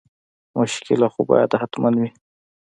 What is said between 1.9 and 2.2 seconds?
وي.